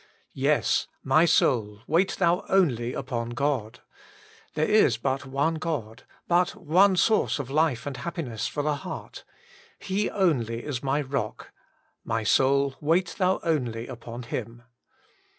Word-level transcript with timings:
Yes, 0.33 0.87
*My 1.03 1.25
soul, 1.25 1.81
wait 1.85 2.13
thou 2.15 2.43
only 2.49 2.91
upon 2.95 3.29
God.' 3.29 3.81
There 4.55 4.67
is 4.67 4.97
but 4.97 5.27
one 5.27 5.57
God, 5.59 6.05
but 6.27 6.55
one 6.55 6.95
source 6.95 7.37
of 7.37 7.51
life 7.51 7.85
and 7.85 7.97
happiness 7.97 8.47
for 8.47 8.63
the 8.63 8.77
heart; 8.77 9.23
He 9.77 10.09
only 10.09 10.63
is 10.63 10.81
my 10.81 11.01
Rock; 11.01 11.51
my 12.03 12.23
soul, 12.23 12.73
wait 12.81 13.13
thou 13.19 13.39
only 13.43 13.85
upon 13.85 14.23
Him. 14.23 14.63